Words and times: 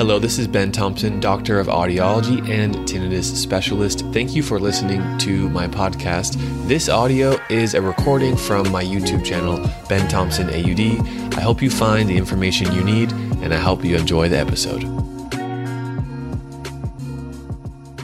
Hello, 0.00 0.18
this 0.18 0.38
is 0.38 0.48
Ben 0.48 0.72
Thompson, 0.72 1.20
Doctor 1.20 1.60
of 1.60 1.66
Audiology 1.66 2.40
and 2.48 2.74
Tinnitus 2.88 3.36
Specialist. 3.36 4.00
Thank 4.14 4.34
you 4.34 4.42
for 4.42 4.58
listening 4.58 5.18
to 5.18 5.50
my 5.50 5.68
podcast. 5.68 6.38
This 6.66 6.88
audio 6.88 7.38
is 7.50 7.74
a 7.74 7.82
recording 7.82 8.34
from 8.34 8.72
my 8.72 8.82
YouTube 8.82 9.22
channel, 9.22 9.58
Ben 9.90 10.08
Thompson 10.08 10.48
AUD. 10.48 11.36
I 11.36 11.42
hope 11.42 11.60
you 11.60 11.68
find 11.68 12.08
the 12.08 12.16
information 12.16 12.72
you 12.72 12.82
need 12.82 13.12
and 13.42 13.52
I 13.52 13.58
hope 13.58 13.84
you 13.84 13.94
enjoy 13.94 14.30
the 14.30 14.38
episode. 14.38 14.84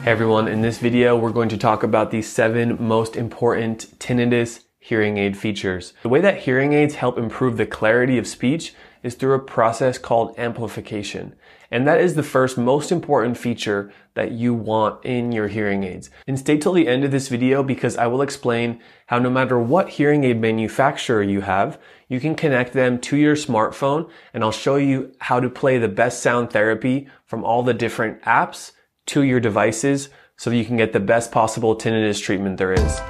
Hey 0.03 0.11
everyone, 0.11 0.49
in 0.49 0.61
this 0.61 0.77
video, 0.77 1.17
we're 1.17 1.31
going 1.31 1.49
to 1.49 1.57
talk 1.57 1.83
about 1.83 2.11
the 2.11 2.21
seven 2.21 2.77
most 2.79 3.17
important 3.17 3.99
tinnitus 3.99 4.65
hearing 4.79 5.17
aid 5.17 5.35
features. 5.35 5.95
The 6.03 6.11
way 6.11 6.21
that 6.21 6.41
hearing 6.41 6.75
aids 6.75 6.97
help 6.97 7.17
improve 7.17 7.57
the 7.57 7.65
clarity 7.65 8.19
of 8.19 8.27
speech 8.27 8.75
is 9.03 9.15
through 9.15 9.35
a 9.35 9.39
process 9.39 9.99
called 9.99 10.39
amplification. 10.39 11.35
And 11.71 11.87
that 11.87 12.01
is 12.01 12.15
the 12.15 12.23
first 12.23 12.57
most 12.57 12.93
important 12.93 13.37
feature 13.37 13.93
that 14.15 14.33
you 14.33 14.55
want 14.55 15.05
in 15.05 15.33
your 15.33 15.49
hearing 15.49 15.85
aids. 15.85 16.11
And 16.27 16.39
stay 16.39 16.59
till 16.59 16.73
the 16.73 16.89
end 16.89 17.05
of 17.05 17.11
this 17.11 17.29
video 17.29 17.63
because 17.63 17.97
I 17.97 18.07
will 18.07 18.23
explain 18.23 18.81
how 19.07 19.19
no 19.19 19.31
matter 19.31 19.59
what 19.59 19.91
hearing 19.91 20.25
aid 20.25 20.41
manufacturer 20.41 21.23
you 21.23 21.41
have, 21.43 21.81
you 22.09 22.21
can 22.21 22.35
connect 22.35 22.73
them 22.73 23.01
to 23.01 23.17
your 23.17 23.37
smartphone 23.37 24.09
and 24.33 24.45
I'll 24.45 24.53
show 24.53 24.77
you 24.77 25.13
how 25.19 25.41
to 25.41 25.51
play 25.51 25.79
the 25.79 25.89
best 25.89 26.23
sound 26.23 26.51
therapy 26.51 27.09
from 27.25 27.45
all 27.45 27.63
the 27.63 27.75
different 27.75 28.23
apps 28.23 28.73
to 29.07 29.23
your 29.23 29.41
devices 29.41 30.09
so 30.37 30.51
that 30.51 30.57
you 30.57 30.65
can 30.65 30.77
get 30.77 30.93
the 30.93 31.01
best 31.01 31.33
possible 31.33 31.75
tinnitus 31.77 32.23
treatment 32.23 32.59
there 32.59 32.73
is. 32.73 33.01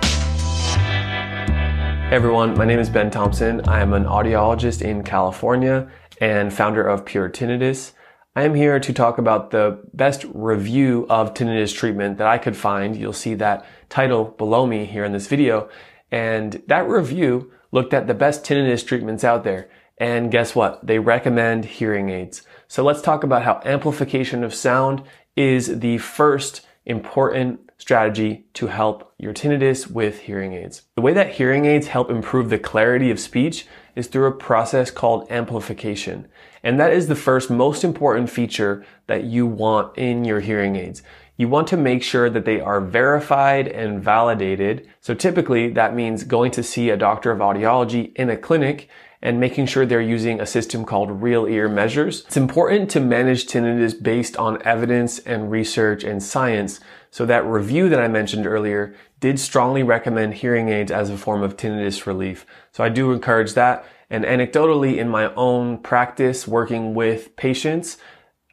Hey 2.09 2.15
everyone, 2.15 2.57
my 2.57 2.65
name 2.65 2.79
is 2.79 2.89
Ben 2.89 3.11
Thompson. 3.11 3.61
I 3.69 3.81
am 3.81 3.93
an 3.93 4.05
audiologist 4.05 4.81
in 4.81 5.03
California 5.03 5.91
and 6.21 6.53
founder 6.53 6.87
of 6.87 7.05
Pure 7.05 7.31
Tinnitus. 7.31 7.93
I 8.37 8.43
am 8.43 8.55
here 8.55 8.79
to 8.79 8.93
talk 8.93 9.17
about 9.17 9.51
the 9.51 9.81
best 9.95 10.27
review 10.35 11.07
of 11.09 11.33
tinnitus 11.33 11.75
treatment 11.75 12.19
that 12.19 12.27
I 12.27 12.37
could 12.37 12.55
find. 12.55 12.95
You'll 12.95 13.15
see 13.15 13.33
that 13.37 13.65
title 13.89 14.25
below 14.25 14.67
me 14.67 14.85
here 14.85 15.07
in 15.07 15.13
this 15.13 15.27
video. 15.27 15.71
And 16.13 16.63
that 16.67 16.87
review 16.87 17.51
looked 17.73 17.95
at 17.95 18.07
the 18.07 18.13
best 18.13 18.45
tinnitus 18.45 18.87
treatments 18.87 19.25
out 19.25 19.43
there. 19.43 19.71
And 19.97 20.31
guess 20.31 20.55
what? 20.55 20.87
They 20.87 20.99
recommend 20.99 21.65
hearing 21.65 22.11
aids. 22.11 22.43
So 22.69 22.85
let's 22.85 23.01
talk 23.01 23.25
about 23.25 23.45
how 23.45 23.63
amplification 23.65 24.45
of 24.45 24.53
sound 24.53 25.03
is 25.35 25.81
the 25.81 25.97
first 25.97 26.61
important 26.85 27.66
strategy 27.79 28.47
to 28.55 28.69
help 28.69 29.13
your 29.19 29.35
tinnitus 29.35 29.91
with 29.91 30.21
hearing 30.21 30.55
aids. 30.55 30.83
The 30.95 31.03
way 31.03 31.13
that 31.13 31.35
hearing 31.35 31.67
aids 31.67 31.89
help 31.89 32.11
improve 32.11 32.49
the 32.49 32.59
clarity 32.59 33.11
of 33.11 33.21
speech 33.21 33.67
is 33.95 34.07
through 34.07 34.27
a 34.27 34.33
process 34.33 34.91
called 34.91 35.31
amplification. 35.31 36.29
And 36.63 36.81
that 36.81 36.93
is 36.93 37.07
the 37.07 37.15
first 37.15 37.51
most 37.51 37.85
important 37.85 38.31
feature 38.31 38.85
that 39.07 39.25
you 39.25 39.47
want 39.47 39.97
in 39.97 40.25
your 40.25 40.41
hearing 40.41 40.77
aids. 40.77 41.03
You 41.37 41.49
want 41.49 41.69
to 41.69 41.77
make 41.77 42.03
sure 42.03 42.31
that 42.31 42.47
they 42.47 42.61
are 42.61 42.81
verified 42.81 43.69
and 43.69 44.03
validated. 44.03 44.89
So 45.01 45.15
typically 45.15 45.71
that 45.73 45.95
means 45.95 46.25
going 46.25 46.51
to 46.53 46.63
see 46.63 46.89
a 46.89 46.97
doctor 46.97 47.31
of 47.31 47.41
audiology 47.41 48.15
in 48.17 48.31
a 48.31 48.37
clinic 48.37 48.89
and 49.23 49.41
making 49.41 49.67
sure 49.67 49.87
they're 49.87 50.01
using 50.01 50.41
a 50.41 50.47
system 50.47 50.85
called 50.85 51.23
real 51.23 51.47
ear 51.47 51.69
measures. 51.69 52.25
It's 52.27 52.37
important 52.37 52.91
to 52.91 53.01
manage 53.01 53.47
tinnitus 53.47 54.01
based 54.01 54.37
on 54.37 54.63
evidence 54.63 55.19
and 55.21 55.51
research 55.51 56.05
and 56.05 56.23
science. 56.23 56.81
So 57.11 57.25
that 57.27 57.47
review 57.47 57.89
that 57.89 58.01
I 58.01 58.09
mentioned 58.09 58.47
earlier 58.47 58.95
did 59.21 59.41
strongly 59.41 59.83
recommend 59.83 60.35
hearing 60.35 60.69
aids 60.69 60.91
as 60.93 61.11
a 61.11 61.17
form 61.17 61.43
of 61.43 61.57
tinnitus 61.57 62.07
relief. 62.07 62.45
So 62.73 62.85
I 62.85 62.89
do 62.89 63.13
encourage 63.13 63.55
that. 63.55 63.87
And 64.09 64.25
anecdotally 64.25 64.99
in 64.99 65.09
my 65.09 65.35
own 65.35 65.79
practice 65.79 66.47
working 66.47 66.95
with 66.95 67.35
patients, 67.37 67.99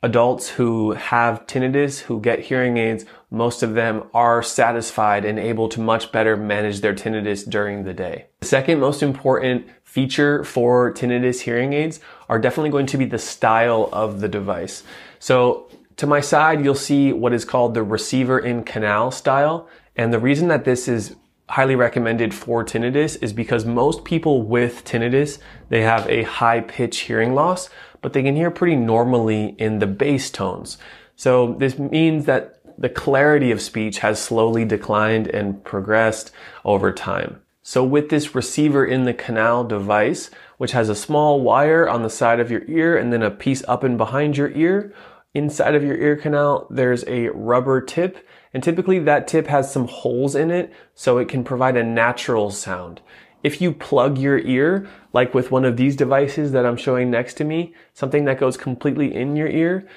adults 0.04 0.50
who 0.50 0.92
have 0.92 1.48
tinnitus, 1.48 2.02
who 2.02 2.20
get 2.20 2.40
hearing 2.40 2.78
aids, 2.78 3.06
most 3.32 3.64
of 3.64 3.74
them 3.74 4.04
are 4.14 4.44
satisfied 4.44 5.24
and 5.26 5.40
able 5.40 5.70
to 5.70 5.80
much 5.80 6.12
better 6.12 6.38
manage 6.38 6.82
their 6.82 6.94
tinnitus 6.94 7.50
during 7.50 7.84
the 7.84 7.94
day. 7.94 8.26
The 8.42 8.48
second 8.48 8.80
most 8.80 9.02
important 9.02 9.66
feature 9.86 10.44
for 10.44 10.94
tinnitus 10.94 11.40
hearing 11.40 11.72
aids 11.74 12.02
are 12.28 12.38
definitely 12.38 12.70
going 12.70 12.86
to 12.88 12.98
be 12.98 13.06
the 13.06 13.18
style 13.18 13.90
of 13.94 14.20
the 14.20 14.28
device. 14.28 14.84
So 15.20 15.70
to 15.98 16.06
my 16.06 16.20
side, 16.20 16.64
you'll 16.64 16.76
see 16.76 17.14
what 17.14 17.34
is 17.34 17.46
called 17.46 17.74
the 17.74 17.84
receiver 17.84 18.40
in 18.40 18.64
canal 18.64 19.10
style. 19.10 19.70
And 19.96 20.14
the 20.14 20.20
reason 20.20 20.50
that 20.50 20.66
this 20.66 20.88
is 20.88 21.16
highly 21.50 21.76
recommended 21.76 22.34
for 22.34 22.66
tinnitus 22.66 23.22
is 23.22 23.32
because 23.32 23.64
most 23.66 24.04
people 24.04 24.42
with 24.42 24.84
tinnitus, 24.84 25.40
they 25.70 25.82
have 25.82 26.10
a 26.10 26.24
high 26.24 26.62
pitch 26.62 27.00
hearing 27.00 27.36
loss, 27.36 27.70
but 28.04 28.14
they 28.14 28.22
can 28.22 28.36
hear 28.36 28.52
pretty 28.52 28.76
normally 28.76 29.56
in 29.58 29.80
the 29.80 29.88
bass 29.88 30.30
tones. 30.30 30.78
So 31.16 31.56
this 31.58 31.80
means 31.80 32.26
that 32.26 32.60
the 32.78 32.90
clarity 32.90 33.50
of 33.52 33.62
speech 33.62 34.00
has 34.00 34.22
slowly 34.22 34.66
declined 34.66 35.28
and 35.28 35.64
progressed 35.64 36.32
over 36.64 36.92
time. 36.92 37.42
So 37.62 37.84
with 37.84 38.10
this 38.10 38.36
receiver 38.36 38.86
in 38.86 39.06
the 39.06 39.14
canal 39.14 39.64
device, 39.64 40.30
which 40.58 40.74
has 40.74 40.90
a 40.90 40.96
small 40.96 41.42
wire 41.42 41.88
on 41.88 42.04
the 42.04 42.10
side 42.10 42.40
of 42.40 42.52
your 42.52 42.64
ear 42.68 42.98
and 42.98 43.14
then 43.14 43.24
a 43.24 43.32
piece 43.32 43.64
up 43.68 43.84
and 43.84 43.98
behind 43.98 44.36
your 44.36 44.52
ear, 44.52 44.94
inside 45.34 45.74
of 45.74 45.84
your 45.84 45.96
ear 45.96 46.18
canal, 46.18 46.68
there's 46.70 47.06
a 47.08 47.30
rubber 47.30 47.82
tip 47.82 48.28
and 48.54 48.62
typically 48.62 49.00
that 49.00 49.28
tip 49.28 49.48
has 49.48 49.72
some 49.72 49.88
holes 49.88 50.36
in 50.36 50.52
it 50.52 50.72
so 50.94 51.18
it 51.18 51.28
can 51.28 51.44
provide 51.44 51.76
a 51.76 51.84
natural 51.84 52.52
sound. 52.52 53.02
If 53.44 53.62
you 53.62 53.74
plug 53.74 54.18
your 54.18 54.40
ear, 54.40 54.88
like 55.12 55.34
with 55.34 55.52
one 55.52 55.66
of 55.66 55.78
these 55.78 55.98
devices 55.98 56.54
that 56.54 56.66
I'm 56.66 56.78
showing 56.78 57.12
next 57.12 57.36
to 57.36 57.44
me, 57.44 57.76
something 57.94 58.26
that 58.26 58.40
goes 58.40 58.56
completely 58.56 59.14
in 59.14 59.36
your 59.36 59.50
ear, 59.50 59.88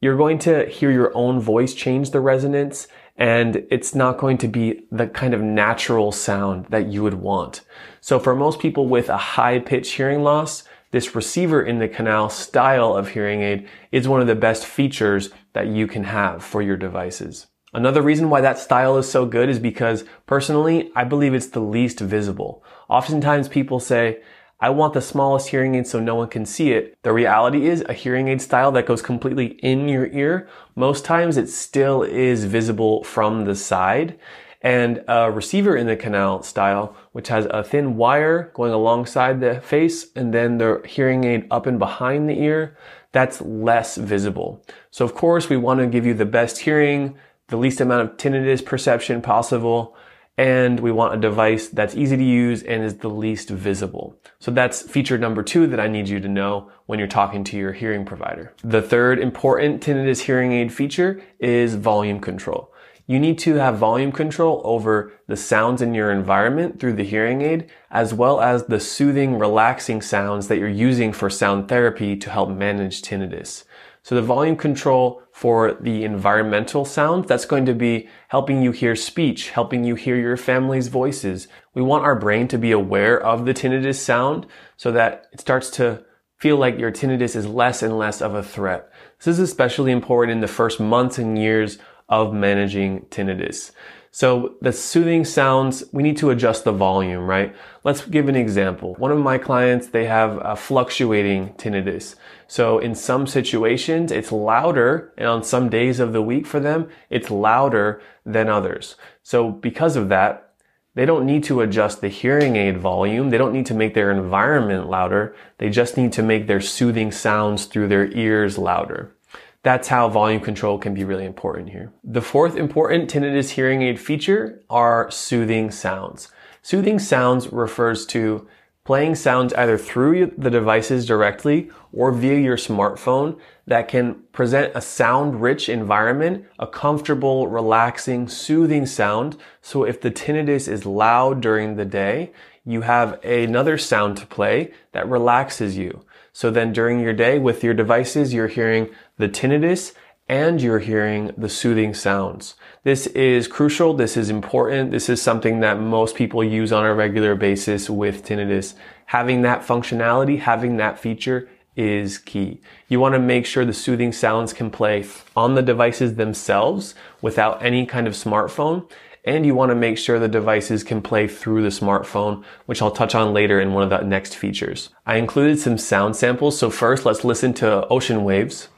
you're 0.00 0.16
going 0.16 0.38
to 0.40 0.66
hear 0.66 0.90
your 0.90 1.16
own 1.16 1.40
voice 1.40 1.72
change 1.72 2.10
the 2.10 2.20
resonance 2.20 2.88
and 3.16 3.66
it's 3.70 3.94
not 3.94 4.18
going 4.18 4.38
to 4.38 4.48
be 4.48 4.82
the 4.90 5.06
kind 5.06 5.34
of 5.34 5.42
natural 5.42 6.10
sound 6.10 6.64
that 6.70 6.86
you 6.86 7.02
would 7.02 7.14
want. 7.14 7.60
So 8.00 8.18
for 8.18 8.34
most 8.34 8.58
people 8.58 8.88
with 8.88 9.10
a 9.10 9.16
high 9.18 9.58
pitch 9.58 9.92
hearing 9.92 10.22
loss, 10.22 10.64
this 10.90 11.14
receiver 11.14 11.62
in 11.62 11.78
the 11.78 11.88
canal 11.88 12.30
style 12.30 12.96
of 12.96 13.10
hearing 13.10 13.42
aid 13.42 13.68
is 13.92 14.08
one 14.08 14.22
of 14.22 14.26
the 14.26 14.34
best 14.34 14.64
features 14.64 15.30
that 15.52 15.68
you 15.68 15.86
can 15.86 16.04
have 16.04 16.42
for 16.42 16.62
your 16.62 16.76
devices. 16.76 17.46
Another 17.72 18.02
reason 18.02 18.30
why 18.30 18.40
that 18.40 18.58
style 18.58 18.96
is 18.98 19.08
so 19.08 19.26
good 19.26 19.48
is 19.48 19.60
because 19.60 20.04
personally, 20.26 20.90
I 20.96 21.04
believe 21.04 21.34
it's 21.34 21.46
the 21.46 21.60
least 21.60 22.00
visible. 22.00 22.64
Oftentimes 22.90 23.48
people 23.48 23.78
say, 23.78 24.20
I 24.58 24.68
want 24.70 24.94
the 24.94 25.00
smallest 25.00 25.48
hearing 25.48 25.76
aid 25.76 25.86
so 25.86 26.00
no 26.00 26.16
one 26.16 26.28
can 26.28 26.44
see 26.44 26.72
it. 26.72 26.98
The 27.02 27.12
reality 27.12 27.68
is 27.68 27.82
a 27.88 27.94
hearing 27.94 28.26
aid 28.26 28.42
style 28.42 28.72
that 28.72 28.84
goes 28.84 29.00
completely 29.00 29.46
in 29.62 29.88
your 29.88 30.08
ear, 30.08 30.48
most 30.74 31.04
times 31.04 31.36
it 31.36 31.48
still 31.48 32.02
is 32.02 32.44
visible 32.44 33.04
from 33.04 33.44
the 33.44 33.54
side. 33.54 34.18
And 34.60 35.02
a 35.08 35.30
receiver 35.30 35.76
in 35.76 35.86
the 35.86 35.96
canal 35.96 36.42
style, 36.42 36.94
which 37.12 37.28
has 37.28 37.46
a 37.48 37.64
thin 37.64 37.96
wire 37.96 38.50
going 38.54 38.72
alongside 38.72 39.40
the 39.40 39.60
face 39.62 40.08
and 40.14 40.34
then 40.34 40.58
the 40.58 40.82
hearing 40.84 41.24
aid 41.24 41.46
up 41.50 41.66
and 41.66 41.78
behind 41.78 42.28
the 42.28 42.38
ear, 42.38 42.76
that's 43.12 43.40
less 43.40 43.96
visible. 43.96 44.62
So 44.90 45.04
of 45.04 45.14
course 45.14 45.48
we 45.48 45.56
want 45.56 45.80
to 45.80 45.86
give 45.86 46.04
you 46.04 46.12
the 46.12 46.26
best 46.26 46.58
hearing, 46.58 47.16
the 47.46 47.56
least 47.56 47.80
amount 47.80 48.02
of 48.02 48.16
tinnitus 48.16 48.62
perception 48.62 49.22
possible, 49.22 49.96
and 50.36 50.80
we 50.80 50.90
want 50.90 51.14
a 51.14 51.18
device 51.18 51.68
that's 51.68 51.94
easy 51.94 52.16
to 52.16 52.24
use 52.24 52.62
and 52.62 52.82
is 52.82 52.98
the 52.98 53.10
least 53.10 53.50
visible. 53.50 54.18
So 54.38 54.50
that's 54.50 54.82
feature 54.82 55.18
number 55.18 55.42
two 55.42 55.66
that 55.66 55.80
I 55.80 55.88
need 55.88 56.08
you 56.08 56.20
to 56.20 56.28
know 56.28 56.70
when 56.86 56.98
you're 56.98 57.08
talking 57.08 57.44
to 57.44 57.56
your 57.56 57.72
hearing 57.72 58.04
provider. 58.04 58.54
The 58.64 58.82
third 58.82 59.18
important 59.18 59.82
tinnitus 59.82 60.20
hearing 60.20 60.52
aid 60.52 60.72
feature 60.72 61.22
is 61.38 61.74
volume 61.74 62.20
control. 62.20 62.69
You 63.10 63.18
need 63.18 63.40
to 63.40 63.56
have 63.56 63.76
volume 63.76 64.12
control 64.12 64.62
over 64.62 65.12
the 65.26 65.36
sounds 65.36 65.82
in 65.82 65.94
your 65.94 66.12
environment 66.12 66.78
through 66.78 66.92
the 66.92 67.02
hearing 67.02 67.42
aid, 67.42 67.68
as 67.90 68.14
well 68.14 68.40
as 68.40 68.66
the 68.66 68.78
soothing, 68.78 69.36
relaxing 69.36 70.00
sounds 70.00 70.46
that 70.46 70.58
you're 70.58 70.68
using 70.68 71.12
for 71.12 71.28
sound 71.28 71.66
therapy 71.66 72.14
to 72.14 72.30
help 72.30 72.50
manage 72.50 73.02
tinnitus. 73.02 73.64
So 74.04 74.14
the 74.14 74.22
volume 74.22 74.54
control 74.54 75.24
for 75.32 75.76
the 75.80 76.04
environmental 76.04 76.84
sound, 76.84 77.24
that's 77.24 77.46
going 77.46 77.66
to 77.66 77.74
be 77.74 78.08
helping 78.28 78.62
you 78.62 78.70
hear 78.70 78.94
speech, 78.94 79.50
helping 79.50 79.82
you 79.82 79.96
hear 79.96 80.14
your 80.14 80.36
family's 80.36 80.86
voices. 80.86 81.48
We 81.74 81.82
want 81.82 82.04
our 82.04 82.14
brain 82.14 82.46
to 82.46 82.58
be 82.58 82.70
aware 82.70 83.20
of 83.20 83.44
the 83.44 83.54
tinnitus 83.54 83.96
sound 83.96 84.46
so 84.76 84.92
that 84.92 85.26
it 85.32 85.40
starts 85.40 85.68
to 85.70 86.04
feel 86.36 86.58
like 86.58 86.78
your 86.78 86.92
tinnitus 86.92 87.34
is 87.34 87.46
less 87.46 87.82
and 87.82 87.98
less 87.98 88.22
of 88.22 88.34
a 88.34 88.42
threat. 88.44 88.88
This 89.18 89.26
is 89.26 89.40
especially 89.40 89.90
important 89.90 90.32
in 90.32 90.40
the 90.40 90.46
first 90.46 90.78
months 90.78 91.18
and 91.18 91.36
years 91.36 91.78
of 92.10 92.34
managing 92.34 93.06
tinnitus. 93.06 93.70
So 94.12 94.56
the 94.60 94.72
soothing 94.72 95.24
sounds, 95.24 95.84
we 95.92 96.02
need 96.02 96.16
to 96.16 96.30
adjust 96.30 96.64
the 96.64 96.72
volume, 96.72 97.26
right? 97.26 97.54
Let's 97.84 98.04
give 98.04 98.28
an 98.28 98.34
example. 98.34 98.94
One 98.96 99.12
of 99.12 99.20
my 99.20 99.38
clients, 99.38 99.86
they 99.86 100.06
have 100.06 100.36
a 100.42 100.56
fluctuating 100.56 101.54
tinnitus. 101.54 102.16
So 102.48 102.80
in 102.80 102.96
some 102.96 103.28
situations, 103.28 104.10
it's 104.10 104.32
louder, 104.32 105.14
and 105.16 105.28
on 105.28 105.44
some 105.44 105.68
days 105.68 106.00
of 106.00 106.12
the 106.12 106.22
week 106.22 106.44
for 106.44 106.58
them, 106.58 106.88
it's 107.08 107.30
louder 107.30 108.02
than 108.26 108.48
others. 108.48 108.96
So 109.22 109.48
because 109.48 109.94
of 109.94 110.08
that, 110.08 110.54
they 110.96 111.06
don't 111.06 111.24
need 111.24 111.44
to 111.44 111.60
adjust 111.60 112.00
the 112.00 112.08
hearing 112.08 112.56
aid 112.56 112.78
volume. 112.78 113.30
They 113.30 113.38
don't 113.38 113.52
need 113.52 113.66
to 113.66 113.74
make 113.74 113.94
their 113.94 114.10
environment 114.10 114.90
louder. 114.90 115.36
They 115.58 115.70
just 115.70 115.96
need 115.96 116.12
to 116.14 116.22
make 116.24 116.48
their 116.48 116.60
soothing 116.60 117.12
sounds 117.12 117.66
through 117.66 117.86
their 117.86 118.10
ears 118.10 118.58
louder. 118.58 119.14
That's 119.62 119.88
how 119.88 120.08
volume 120.08 120.40
control 120.40 120.78
can 120.78 120.94
be 120.94 121.04
really 121.04 121.26
important 121.26 121.68
here. 121.68 121.92
The 122.02 122.22
fourth 122.22 122.56
important 122.56 123.10
tinnitus 123.10 123.50
hearing 123.50 123.82
aid 123.82 124.00
feature 124.00 124.62
are 124.70 125.10
soothing 125.10 125.70
sounds. 125.70 126.28
Soothing 126.62 126.98
sounds 126.98 127.52
refers 127.52 128.06
to 128.06 128.48
playing 128.84 129.14
sounds 129.14 129.52
either 129.54 129.76
through 129.76 130.32
the 130.38 130.50
devices 130.50 131.04
directly 131.06 131.70
or 131.92 132.10
via 132.10 132.38
your 132.38 132.56
smartphone 132.56 133.38
that 133.66 133.86
can 133.86 134.14
present 134.32 134.72
a 134.74 134.80
sound 134.80 135.42
rich 135.42 135.68
environment, 135.68 136.44
a 136.58 136.66
comfortable, 136.66 137.46
relaxing, 137.46 138.26
soothing 138.26 138.86
sound. 138.86 139.36
So 139.60 139.84
if 139.84 140.00
the 140.00 140.10
tinnitus 140.10 140.66
is 140.68 140.86
loud 140.86 141.40
during 141.42 141.76
the 141.76 141.84
day, 141.84 142.32
you 142.64 142.80
have 142.80 143.22
another 143.24 143.76
sound 143.78 144.16
to 144.16 144.26
play 144.26 144.72
that 144.92 145.08
relaxes 145.08 145.76
you. 145.76 146.04
So 146.32 146.50
then 146.50 146.72
during 146.72 147.00
your 147.00 147.12
day 147.12 147.38
with 147.38 147.64
your 147.64 147.74
devices, 147.74 148.32
you're 148.32 148.48
hearing 148.48 148.90
the 149.18 149.28
tinnitus 149.28 149.92
and 150.28 150.62
you're 150.62 150.78
hearing 150.78 151.32
the 151.36 151.48
soothing 151.48 151.92
sounds. 151.92 152.54
This 152.84 153.08
is 153.08 153.48
crucial. 153.48 153.94
This 153.94 154.16
is 154.16 154.30
important. 154.30 154.92
This 154.92 155.08
is 155.08 155.20
something 155.20 155.58
that 155.58 155.80
most 155.80 156.14
people 156.14 156.44
use 156.44 156.72
on 156.72 156.86
a 156.86 156.94
regular 156.94 157.34
basis 157.34 157.90
with 157.90 158.24
tinnitus. 158.24 158.74
Having 159.06 159.42
that 159.42 159.66
functionality, 159.66 160.38
having 160.38 160.76
that 160.76 161.00
feature 161.00 161.48
is 161.76 162.18
key. 162.18 162.60
You 162.88 163.00
want 163.00 163.14
to 163.14 163.18
make 163.18 163.44
sure 163.44 163.64
the 163.64 163.72
soothing 163.72 164.12
sounds 164.12 164.52
can 164.52 164.70
play 164.70 165.04
on 165.34 165.54
the 165.56 165.62
devices 165.62 166.14
themselves 166.14 166.94
without 167.20 167.60
any 167.64 167.84
kind 167.86 168.06
of 168.06 168.14
smartphone. 168.14 168.88
And 169.22 169.44
you 169.44 169.54
want 169.54 169.68
to 169.68 169.74
make 169.74 169.98
sure 169.98 170.18
the 170.18 170.28
devices 170.28 170.82
can 170.82 171.02
play 171.02 171.28
through 171.28 171.62
the 171.62 171.68
smartphone, 171.68 172.42
which 172.64 172.80
I'll 172.80 172.90
touch 172.90 173.14
on 173.14 173.34
later 173.34 173.60
in 173.60 173.74
one 173.74 173.82
of 173.82 173.90
the 173.90 174.00
next 174.06 174.34
features. 174.34 174.88
I 175.04 175.16
included 175.16 175.58
some 175.58 175.76
sound 175.76 176.16
samples. 176.16 176.58
So 176.58 176.70
first, 176.70 177.04
let's 177.04 177.22
listen 177.22 177.52
to 177.54 177.86
ocean 177.88 178.24
waves. 178.24 178.68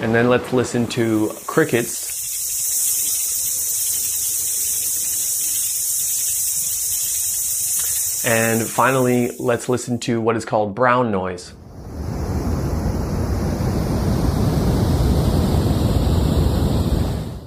And 0.00 0.14
then 0.14 0.28
let's 0.28 0.52
listen 0.52 0.86
to 0.88 1.32
crickets. 1.48 2.06
And 8.24 8.62
finally, 8.62 9.32
let's 9.40 9.68
listen 9.68 9.98
to 10.00 10.20
what 10.20 10.36
is 10.36 10.44
called 10.44 10.76
brown 10.76 11.10
noise. 11.10 11.52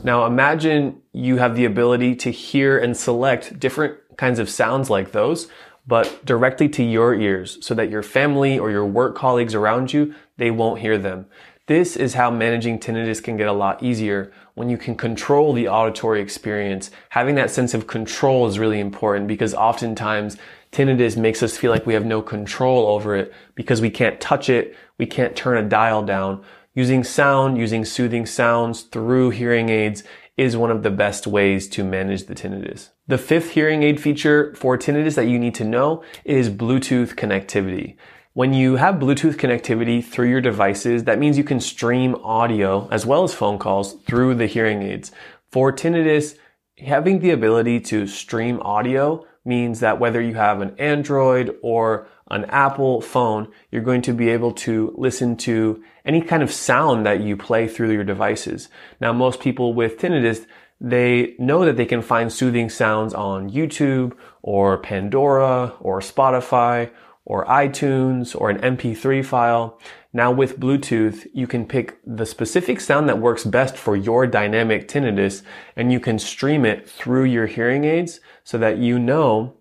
Now 0.03 0.25
imagine 0.25 1.01
you 1.13 1.38
have 1.38 1.56
the 1.56 1.65
ability 1.65 2.15
to 2.15 2.31
hear 2.31 2.77
and 2.77 2.98
select 2.98 3.59
different 3.59 3.98
kinds 4.18 4.39
of 4.39 4.50
sounds 4.50 4.89
like 4.89 5.12
those, 5.12 5.48
but 5.86 6.25
directly 6.25 6.69
to 6.69 6.83
your 6.83 7.13
ears 7.13 7.57
so 7.62 7.75
that 7.75 7.89
your 7.89 8.01
family 8.01 8.57
or 8.57 8.71
your 8.71 8.86
work 8.86 9.15
colleagues 9.15 9.53
around 9.53 9.94
you, 9.94 10.15
they 10.38 10.50
won't 10.50 10.81
hear 10.81 10.98
them. 10.98 11.27
This 11.68 11.95
is 11.95 12.15
how 12.15 12.31
managing 12.31 12.80
tinnitus 12.80 13.24
can 13.24 13.38
get 13.38 13.48
a 13.48 13.53
lot 13.53 13.83
easier 13.83 14.31
when 14.56 14.69
you 14.69 14.77
can 14.77 14.95
control 14.95 15.53
the 15.53 15.68
auditory 15.68 16.19
experience. 16.19 16.89
Having 17.09 17.36
that 17.36 17.51
sense 17.51 17.74
of 17.74 17.88
control 17.88 18.48
is 18.48 18.59
really 18.59 18.80
important 18.80 19.27
because 19.27 19.53
oftentimes 19.53 20.36
tinnitus 20.71 21.15
makes 21.15 21.44
us 21.44 21.57
feel 21.57 21.71
like 21.71 21.86
we 21.86 21.94
have 21.94 22.06
no 22.06 22.21
control 22.21 22.88
over 22.88 23.15
it 23.15 23.33
because 23.56 23.81
we 23.81 23.89
can't 23.89 24.19
touch 24.19 24.50
it, 24.50 24.75
we 24.98 25.06
can't 25.06 25.36
turn 25.36 25.63
a 25.63 25.69
dial 25.69 26.03
down. 26.03 26.44
Using 26.73 27.03
sound, 27.03 27.57
using 27.57 27.83
soothing 27.83 28.25
sounds 28.25 28.83
through 28.83 29.31
hearing 29.31 29.68
aids 29.68 30.03
is 30.38 30.56
one 30.56 30.71
of 30.71 30.83
the 30.83 30.89
best 30.89 31.27
ways 31.27 31.68
to 31.68 31.83
manage 31.83 32.27
the 32.27 32.33
tinnitus. 32.33 32.91
The 33.07 33.18
fifth 33.18 33.50
hearing 33.50 33.83
aid 33.83 34.00
feature 34.00 34.56
for 34.56 34.77
tinnitus 34.77 35.15
that 35.15 35.27
you 35.27 35.38
need 35.38 35.53
to 35.56 35.65
know 35.65 36.01
is 36.23 36.50
Bluetooth 36.50 37.15
connectivity. 37.15 37.97
When 38.31 38.53
you 38.53 38.77
have 38.77 38.95
Bluetooth 38.95 39.35
connectivity 39.35 40.01
through 40.01 40.29
your 40.29 40.39
devices, 40.39 41.03
that 41.03 41.19
means 41.19 41.38
you 41.38 41.44
can 41.44 41.59
stream 41.59 42.15
audio 42.23 42.88
as 42.89 43.06
well 43.06 43.25
as 43.25 43.33
phone 43.33 43.59
calls 43.59 43.95
through 44.06 44.35
the 44.35 44.47
hearing 44.47 44.81
aids. 44.81 45.12
For 45.51 45.74
tinnitus, 45.74 46.38
having 46.77 47.19
the 47.19 47.31
ability 47.31 47.81
to 47.81 48.07
stream 48.07 48.62
audio 48.62 49.25
means 49.43 49.79
that 49.79 49.99
whether 49.99 50.21
you 50.21 50.35
have 50.35 50.61
an 50.61 50.75
Android 50.77 51.55
or 51.61 52.07
an 52.29 52.45
Apple 52.45 53.01
phone, 53.01 53.47
you're 53.71 53.81
going 53.81 54.01
to 54.03 54.13
be 54.13 54.29
able 54.29 54.53
to 54.53 54.93
listen 54.97 55.35
to 55.35 55.83
any 56.05 56.21
kind 56.21 56.41
of 56.41 56.51
sound 56.51 57.05
that 57.05 57.21
you 57.21 57.35
play 57.35 57.67
through 57.67 57.91
your 57.91 58.03
devices. 58.03 58.69
Now, 58.99 59.13
most 59.13 59.39
people 59.39 59.73
with 59.73 59.97
tinnitus, 59.97 60.45
they 60.79 61.35
know 61.38 61.65
that 61.65 61.77
they 61.77 61.85
can 61.85 62.01
find 62.01 62.31
soothing 62.31 62.69
sounds 62.69 63.13
on 63.13 63.51
YouTube 63.51 64.13
or 64.41 64.77
Pandora 64.77 65.73
or 65.79 65.99
Spotify 65.99 66.89
or 67.25 67.45
iTunes 67.45 68.39
or 68.39 68.50
an 68.50 68.59
MP3 68.59 69.23
file. 69.23 69.79
Now 70.13 70.31
with 70.31 70.59
Bluetooth, 70.59 71.27
you 71.33 71.47
can 71.47 71.65
pick 71.65 72.00
the 72.06 72.25
specific 72.25 72.81
sound 72.81 73.07
that 73.07 73.19
works 73.19 73.44
best 73.44 73.77
for 73.77 73.95
your 73.95 74.27
dynamic 74.27 74.88
tinnitus 74.88 75.44
and 75.75 75.91
you 75.91 76.00
can 76.00 76.19
stream 76.19 76.65
it 76.65 76.89
through 76.89 77.25
your 77.25 77.47
hearing 77.47 77.83
aids 77.85 78.19
so 78.44 78.57
that 78.57 78.77
you 78.77 79.00
know 79.00 79.56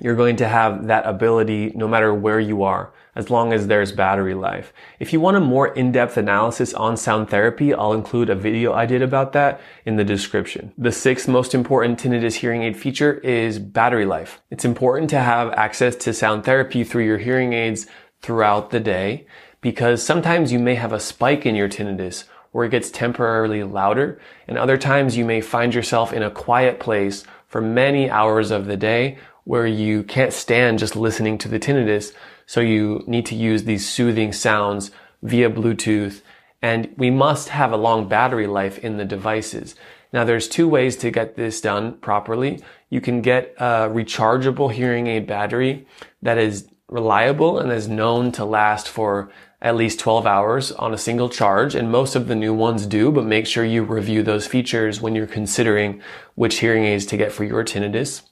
you're 0.00 0.16
going 0.16 0.36
to 0.36 0.48
have 0.48 0.86
that 0.86 1.06
ability 1.06 1.72
no 1.74 1.86
matter 1.86 2.14
where 2.14 2.40
you 2.40 2.62
are, 2.62 2.92
as 3.20 3.28
long 3.28 3.52
as 3.52 3.66
there's 3.66 3.92
battery 3.92 4.32
life. 4.32 4.72
If 4.98 5.12
you 5.12 5.20
want 5.20 5.36
a 5.36 5.40
more 5.40 5.68
in-depth 5.68 6.16
analysis 6.16 6.72
on 6.72 6.96
sound 6.96 7.28
therapy, 7.28 7.74
I'll 7.74 7.92
include 7.92 8.30
a 8.30 8.34
video 8.34 8.72
I 8.72 8.86
did 8.86 9.02
about 9.02 9.34
that 9.34 9.60
in 9.84 9.96
the 9.96 10.04
description. 10.04 10.72
The 10.78 10.90
sixth 10.90 11.28
most 11.28 11.54
important 11.54 12.00
tinnitus 12.00 12.36
hearing 12.36 12.62
aid 12.62 12.78
feature 12.78 13.12
is 13.18 13.58
battery 13.58 14.06
life. 14.06 14.40
It's 14.50 14.64
important 14.64 15.10
to 15.10 15.18
have 15.18 15.52
access 15.52 15.94
to 15.96 16.14
sound 16.14 16.44
therapy 16.44 16.82
through 16.82 17.04
your 17.04 17.18
hearing 17.18 17.52
aids 17.52 17.86
throughout 18.22 18.70
the 18.70 18.80
day 18.80 19.26
because 19.60 20.02
sometimes 20.02 20.50
you 20.50 20.58
may 20.58 20.76
have 20.76 20.94
a 20.94 20.98
spike 20.98 21.44
in 21.44 21.54
your 21.54 21.68
tinnitus 21.68 22.24
where 22.52 22.64
it 22.64 22.70
gets 22.70 22.90
temporarily 22.90 23.62
louder 23.62 24.18
and 24.48 24.56
other 24.56 24.78
times 24.78 25.14
you 25.14 25.26
may 25.26 25.42
find 25.42 25.74
yourself 25.74 26.10
in 26.14 26.22
a 26.22 26.30
quiet 26.30 26.80
place 26.80 27.22
for 27.48 27.60
many 27.60 28.08
hours 28.08 28.50
of 28.50 28.64
the 28.64 28.78
day 28.78 29.18
where 29.44 29.66
you 29.66 30.02
can't 30.04 30.32
stand 30.32 30.78
just 30.78 30.94
listening 30.94 31.38
to 31.38 31.48
the 31.48 31.58
tinnitus. 31.58 32.12
So 32.50 32.60
you 32.60 33.04
need 33.06 33.26
to 33.26 33.36
use 33.36 33.62
these 33.62 33.88
soothing 33.88 34.32
sounds 34.32 34.90
via 35.22 35.48
Bluetooth. 35.48 36.20
And 36.60 36.92
we 36.96 37.08
must 37.08 37.50
have 37.50 37.70
a 37.70 37.76
long 37.76 38.08
battery 38.08 38.48
life 38.48 38.76
in 38.78 38.96
the 38.96 39.04
devices. 39.04 39.76
Now 40.12 40.24
there's 40.24 40.48
two 40.48 40.66
ways 40.66 40.96
to 40.96 41.12
get 41.12 41.36
this 41.36 41.60
done 41.60 41.98
properly. 41.98 42.60
You 42.88 43.00
can 43.00 43.22
get 43.22 43.54
a 43.58 43.88
rechargeable 43.88 44.72
hearing 44.72 45.06
aid 45.06 45.28
battery 45.28 45.86
that 46.22 46.38
is 46.38 46.66
reliable 46.88 47.60
and 47.60 47.70
is 47.70 47.86
known 47.86 48.32
to 48.32 48.44
last 48.44 48.88
for 48.88 49.30
at 49.62 49.76
least 49.76 50.00
12 50.00 50.26
hours 50.26 50.72
on 50.72 50.92
a 50.92 50.98
single 50.98 51.28
charge. 51.28 51.76
And 51.76 51.92
most 51.92 52.16
of 52.16 52.26
the 52.26 52.34
new 52.34 52.52
ones 52.52 52.84
do, 52.84 53.12
but 53.12 53.26
make 53.26 53.46
sure 53.46 53.64
you 53.64 53.84
review 53.84 54.24
those 54.24 54.48
features 54.48 55.00
when 55.00 55.14
you're 55.14 55.28
considering 55.28 56.02
which 56.34 56.58
hearing 56.58 56.82
aids 56.82 57.06
to 57.06 57.16
get 57.16 57.30
for 57.30 57.44
your 57.44 57.62
tinnitus. 57.62 58.22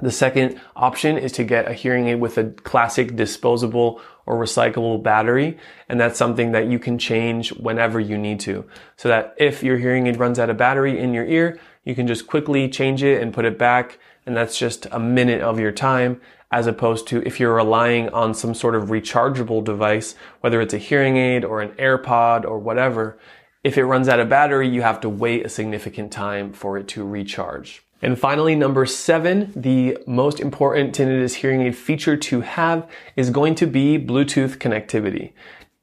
The 0.00 0.12
second 0.12 0.60
option 0.76 1.18
is 1.18 1.32
to 1.32 1.44
get 1.44 1.68
a 1.68 1.72
hearing 1.72 2.08
aid 2.08 2.20
with 2.20 2.38
a 2.38 2.50
classic 2.50 3.16
disposable 3.16 4.00
or 4.26 4.36
recyclable 4.36 5.02
battery. 5.02 5.58
And 5.88 5.98
that's 5.98 6.18
something 6.18 6.52
that 6.52 6.68
you 6.68 6.78
can 6.78 6.98
change 6.98 7.50
whenever 7.54 7.98
you 7.98 8.18
need 8.18 8.40
to. 8.40 8.64
So 8.96 9.08
that 9.08 9.34
if 9.38 9.62
your 9.62 9.78
hearing 9.78 10.06
aid 10.06 10.18
runs 10.18 10.38
out 10.38 10.50
of 10.50 10.56
battery 10.56 10.98
in 10.98 11.14
your 11.14 11.24
ear, 11.24 11.58
you 11.84 11.94
can 11.94 12.06
just 12.06 12.26
quickly 12.26 12.68
change 12.68 13.02
it 13.02 13.22
and 13.22 13.32
put 13.32 13.44
it 13.44 13.58
back. 13.58 13.98
And 14.26 14.36
that's 14.36 14.58
just 14.58 14.86
a 14.92 14.98
minute 14.98 15.40
of 15.40 15.58
your 15.58 15.72
time 15.72 16.20
as 16.50 16.66
opposed 16.66 17.06
to 17.08 17.22
if 17.26 17.38
you're 17.40 17.54
relying 17.54 18.08
on 18.10 18.34
some 18.34 18.54
sort 18.54 18.74
of 18.74 18.88
rechargeable 18.88 19.62
device, 19.62 20.14
whether 20.40 20.60
it's 20.60 20.74
a 20.74 20.78
hearing 20.78 21.16
aid 21.16 21.44
or 21.44 21.60
an 21.60 21.70
AirPod 21.72 22.44
or 22.44 22.58
whatever. 22.58 23.18
If 23.64 23.76
it 23.76 23.84
runs 23.84 24.08
out 24.08 24.20
of 24.20 24.28
battery, 24.28 24.68
you 24.68 24.82
have 24.82 25.00
to 25.00 25.08
wait 25.08 25.44
a 25.44 25.48
significant 25.48 26.12
time 26.12 26.52
for 26.52 26.78
it 26.78 26.88
to 26.88 27.04
recharge. 27.04 27.82
And 28.00 28.18
finally, 28.18 28.54
number 28.54 28.86
seven, 28.86 29.52
the 29.56 29.98
most 30.06 30.38
important 30.38 30.94
tinnitus 30.94 31.34
hearing 31.34 31.62
aid 31.62 31.76
feature 31.76 32.16
to 32.16 32.42
have 32.42 32.88
is 33.16 33.30
going 33.30 33.56
to 33.56 33.66
be 33.66 33.98
Bluetooth 33.98 34.58
connectivity. 34.58 35.32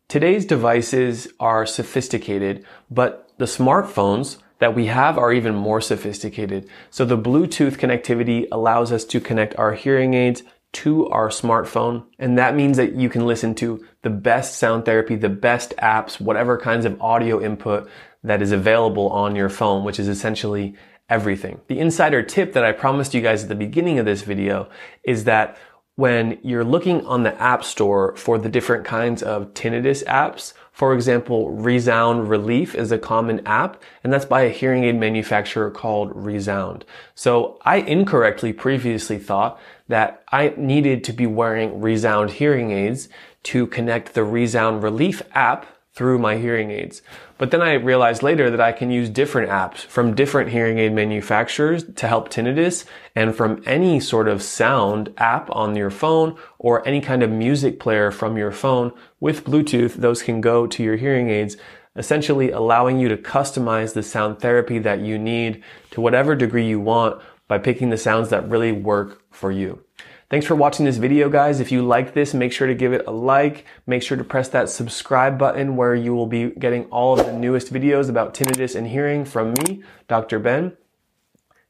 Today's 0.07 0.45
devices 0.45 1.27
are 1.39 1.65
sophisticated, 1.65 2.65
but 2.89 3.31
the 3.38 3.45
smartphones 3.45 4.38
that 4.60 4.75
we 4.75 4.86
have 4.86 5.17
are 5.17 5.34
even 5.34 5.55
more 5.55 5.81
sophisticated. 5.81 6.69
So 6.89 7.03
the 7.03 7.17
Bluetooth 7.17 7.77
connectivity 7.77 8.48
allows 8.51 8.91
us 8.91 9.03
to 9.05 9.19
connect 9.19 9.57
our 9.57 9.74
hearing 9.74 10.13
aids 10.13 10.43
to 10.74 11.07
our 11.10 11.29
smartphone. 11.29 12.05
And 12.19 12.38
that 12.38 12.55
means 12.55 12.77
that 12.77 12.95
you 12.95 13.10
can 13.10 13.25
listen 13.25 13.55
to 13.55 13.86
the 14.03 14.10
best 14.10 14.57
sound 14.57 14.86
therapy, 14.86 15.15
the 15.15 15.29
best 15.29 15.74
apps, 15.77 16.19
whatever 16.19 16.57
kinds 16.57 16.86
of 16.86 17.01
audio 17.01 17.41
input 17.41 17.89
that 18.24 18.41
is 18.41 18.51
available 18.51 19.10
on 19.10 19.36
your 19.36 19.50
phone, 19.50 19.84
which 19.84 20.00
is 20.00 20.07
essentially 20.07 20.75
everything. 21.09 21.62
The 21.67 21.79
insider 21.79 22.24
tip 22.24 22.53
that 22.53 22.65
I 22.65 22.71
promised 22.71 23.13
you 23.13 23.21
guys 23.21 23.43
at 23.43 23.50
the 23.50 23.55
beginning 23.55 24.00
of 24.00 24.05
this 24.05 24.24
video 24.24 24.69
is 25.03 25.25
that 25.25 25.57
when 25.95 26.38
you're 26.43 26.65
looking 26.65 27.05
on 27.05 27.24
the 27.24 27.41
App 27.41 27.63
Store 27.63 28.15
for 28.17 28.38
the 28.38 28.50
different 28.50 28.83
kinds 28.83 29.24
of 29.24 29.53
tinnitus 29.53 30.03
apps, 30.05 30.53
for 30.74 30.93
example, 30.93 31.51
Resound 31.51 32.29
Relief 32.29 32.75
is 32.75 32.91
a 32.91 32.97
common 32.97 33.45
app, 33.47 33.81
and 34.03 34.12
that's 34.12 34.25
by 34.25 34.41
a 34.41 34.50
hearing 34.50 34.83
aid 34.83 35.00
manufacturer 35.00 35.71
called 35.71 36.12
Resound. 36.13 36.83
So 37.13 37.59
I 37.62 37.77
incorrectly 37.77 38.51
previously 38.51 39.17
thought 39.17 39.57
that 39.88 40.21
I 40.33 40.53
needed 40.57 41.05
to 41.05 41.13
be 41.13 41.27
wearing 41.27 41.79
Resound 41.79 42.31
hearing 42.31 42.71
aids 42.71 43.07
to 43.43 43.65
connect 43.67 44.13
the 44.13 44.25
Resound 44.25 44.83
Relief 44.83 45.21
app 45.33 45.65
through 45.96 46.20
my 46.20 46.38
hearing 46.38 46.72
aids. 46.72 47.02
But 47.38 47.52
then 47.52 47.62
I 47.62 47.74
realized 47.74 48.22
later 48.22 48.52
that 48.52 48.60
I 48.60 48.74
can 48.74 48.92
use 48.92 49.10
different 49.10 49.50
apps 49.50 49.78
from 49.86 50.14
different 50.14 50.52
hearing 50.52 50.78
aid 50.78 50.92
manufacturers 50.92 51.86
to 51.96 52.08
help 52.08 52.30
tinnitus 52.30 52.86
and 53.16 53.34
from 53.34 53.64
any 53.66 54.02
sort 54.02 54.28
of 54.28 54.44
sound 54.44 55.14
app 55.18 55.50
on 55.56 55.75
your 55.75 55.90
phone 55.90 56.38
or 56.60 56.86
any 56.86 57.00
kind 57.00 57.24
of 57.24 57.32
music 57.32 57.80
player 57.80 58.12
from 58.12 58.38
your 58.38 58.52
phone 58.52 58.92
with 59.22 59.46
Bluetooth. 59.46 59.94
Those 59.94 60.22
can 60.22 60.42
go 60.42 60.68
to 60.68 60.84
your 60.84 60.98
hearing 60.98 61.30
aids, 61.30 61.56
essentially 61.96 62.52
allowing 62.52 63.00
you 63.00 63.08
to 63.08 63.18
customize 63.18 63.94
the 63.94 64.04
sound 64.04 64.40
therapy 64.40 64.80
that 64.80 65.00
you 65.00 65.18
need 65.18 65.64
to 65.92 66.02
whatever 66.02 66.36
degree 66.36 66.68
you 66.68 66.80
want 66.82 67.22
by 67.48 67.58
picking 67.58 67.90
the 67.90 67.98
sounds 67.98 68.30
that 68.30 68.50
really 68.50 68.74
work 68.74 69.22
for 69.32 69.50
you. 69.50 69.85
Thanks 70.27 70.48
for 70.48 70.55
watching 70.55 70.86
this 70.86 70.98
video, 70.98 71.29
guys. 71.29 71.60
If 71.60 71.72
you 71.72 71.86
like 71.86 72.15
this, 72.15 72.34
make 72.34 72.51
sure 72.51 72.65
to 72.65 72.74
give 72.74 72.94
it 72.94 73.05
a 73.05 73.12
like. 73.12 73.65
Make 73.86 74.01
sure 74.01 74.17
to 74.17 74.24
press 74.24 74.50
that 74.50 74.70
subscribe 74.70 75.38
button 75.38 75.75
where 75.75 75.94
you 75.94 76.15
will 76.15 76.25
be 76.25 76.50
getting 76.50 76.86
all 76.86 77.20
of 77.20 77.27
the 77.27 77.32
newest 77.32 77.72
videos 77.72 78.10
about 78.10 78.34
tinnitus 78.34 78.75
and 78.75 78.88
hearing 78.88 79.24
from 79.24 79.53
me, 79.53 79.84
Dr. 80.08 80.39
Ben. 80.39 80.75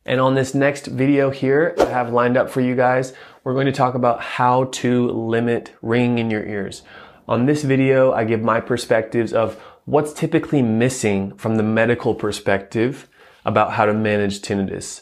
And 0.05 0.21
on 0.21 0.35
this 0.35 0.55
next 0.55 0.87
video 0.87 1.31
here, 1.31 1.75
I 1.77 1.85
have 1.85 2.13
lined 2.13 2.37
up 2.37 2.49
for 2.49 2.61
you 2.61 2.75
guys, 2.75 3.13
we're 3.43 3.55
going 3.55 3.65
to 3.65 3.73
talk 3.73 3.93
about 3.93 4.21
how 4.21 4.65
to 4.65 5.09
limit 5.09 5.73
ringing 5.81 6.19
in 6.19 6.31
your 6.31 6.45
ears. 6.45 6.83
On 7.27 7.47
this 7.47 7.63
video, 7.63 8.13
I 8.13 8.23
give 8.23 8.41
my 8.41 8.61
perspectives 8.61 9.33
of 9.33 9.61
what's 9.83 10.13
typically 10.13 10.61
missing 10.61 11.35
from 11.37 11.57
the 11.57 11.63
medical 11.63 12.15
perspective 12.15 13.09
about 13.43 13.73
how 13.73 13.85
to 13.85 13.93
manage 13.93 14.41
tinnitus. 14.41 15.01